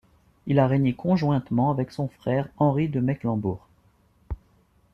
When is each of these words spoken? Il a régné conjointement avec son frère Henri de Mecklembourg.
Il 0.47 0.57
a 0.57 0.65
régné 0.65 0.95
conjointement 0.95 1.69
avec 1.69 1.91
son 1.91 2.07
frère 2.07 2.47
Henri 2.57 2.89
de 2.89 2.99
Mecklembourg. 2.99 3.67